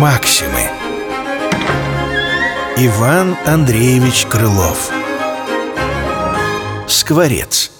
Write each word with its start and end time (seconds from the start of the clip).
Максимы 0.00 0.62
Иван 2.78 3.36
Андреевич 3.44 4.24
Крылов 4.24 4.90
Скворец 6.86 7.70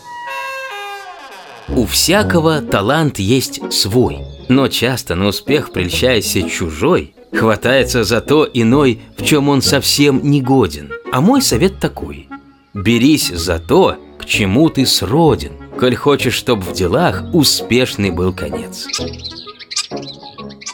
У 1.69 1.87
всякого 1.87 2.61
талант 2.61 3.19
есть 3.19 3.73
свой, 3.73 4.19
но 4.51 4.69
часто 4.69 5.15
на 5.15 5.29
успех, 5.29 5.73
прельщаясь 5.73 6.37
чужой, 6.53 7.15
хватается 7.33 8.05
за 8.05 8.21
то 8.21 8.47
иной, 8.53 9.01
в 9.17 9.25
чем 9.25 9.49
он 9.49 9.63
совсем 9.63 10.21
не 10.23 10.43
годен. 10.43 10.93
А 11.11 11.23
мой 11.23 11.41
совет 11.41 11.81
такой– 11.81 12.29
берись 12.75 13.29
за 13.29 13.59
то, 13.59 13.97
к 14.19 14.27
чему 14.27 14.69
ты 14.69 14.85
сроден, 14.85 15.53
коль 15.79 15.97
хочешь, 15.97 16.35
чтоб 16.35 16.61
в 16.61 16.75
делах 16.75 17.25
успешный 17.33 18.11
был 18.11 18.35
конец. 18.35 18.87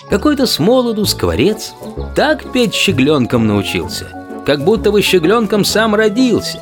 Какой-то 0.08 0.46
с 0.46 0.60
молоду 0.60 1.04
скворец 1.04 1.72
так 2.14 2.52
петь 2.52 2.74
щегленком 2.74 3.46
научился, 3.46 4.06
как 4.46 4.62
будто 4.62 4.92
бы 4.92 5.02
щегленком 5.02 5.64
сам 5.64 5.94
родился. 5.96 6.60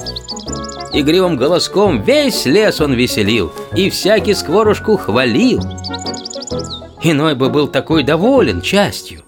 Игривым 0.94 1.36
голоском 1.36 2.02
весь 2.02 2.46
лес 2.46 2.80
он 2.80 2.94
веселил 2.94 3.52
и 3.76 3.90
всякий 3.90 4.34
скворушку 4.34 4.96
хвалил. 4.96 5.60
Иной 7.02 7.34
бы 7.34 7.50
был 7.50 7.68
такой 7.68 8.02
доволен 8.02 8.62
частью, 8.62 9.22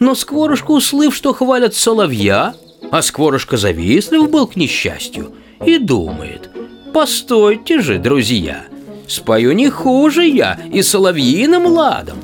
но 0.00 0.16
скворушка, 0.16 0.72
услыв, 0.72 1.14
что 1.14 1.32
хвалят 1.32 1.74
соловья, 1.74 2.54
а 2.90 3.02
скворушка 3.02 3.56
завистлив 3.56 4.28
был 4.30 4.48
к 4.48 4.56
несчастью 4.56 5.32
и 5.64 5.78
думает, 5.78 6.50
постойте 6.92 7.80
же, 7.80 7.98
друзья, 7.98 8.64
спою 9.06 9.52
не 9.52 9.68
хуже 9.68 10.26
я 10.26 10.58
и 10.72 10.82
соловьиным 10.82 11.66
ладом 11.66 12.18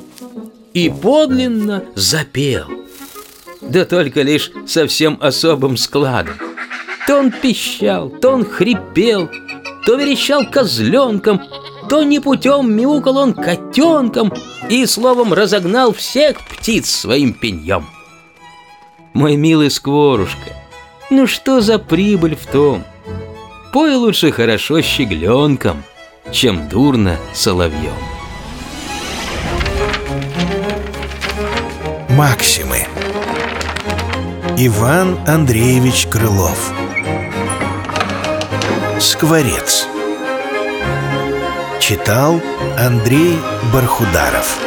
и 0.73 0.89
подлинно 0.89 1.83
запел. 1.95 2.67
Да 3.61 3.85
только 3.85 4.21
лишь 4.21 4.51
совсем 4.67 5.17
особым 5.21 5.77
складом. 5.77 6.35
То 7.07 7.19
он 7.19 7.31
пищал, 7.31 8.09
то 8.09 8.31
он 8.31 8.45
хрипел, 8.45 9.29
то 9.85 9.95
верещал 9.95 10.45
козленком, 10.45 11.41
то 11.89 12.03
не 12.03 12.19
путем 12.19 12.73
мяукал 12.73 13.17
он 13.17 13.33
котенком 13.33 14.33
и, 14.69 14.85
словом, 14.85 15.33
разогнал 15.33 15.93
всех 15.93 16.37
птиц 16.49 16.89
своим 16.89 17.33
пеньем. 17.33 17.87
Мой 19.13 19.35
милый 19.35 19.71
скворушка, 19.71 20.51
ну 21.09 21.25
что 21.25 21.61
за 21.61 21.79
прибыль 21.79 22.35
в 22.35 22.45
том? 22.45 22.83
Пой 23.71 23.95
лучше 23.95 24.31
хорошо 24.31 24.81
щегленком, 24.81 25.83
чем 26.31 26.67
дурно 26.67 27.17
соловьем. 27.33 28.16
Максимы. 32.17 32.79
Иван 34.57 35.19
Андреевич 35.27 36.07
Крылов. 36.07 36.73
Скворец. 38.99 39.85
Читал 41.79 42.41
Андрей 42.75 43.37
Бархударов 43.71 44.57